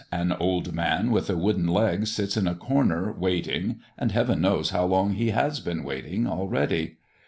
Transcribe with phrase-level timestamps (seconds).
[0.11, 4.71] An old man with a wooden leg sits in a corner waiting, and Heaven knows
[4.71, 6.97] how long he has been waiting already.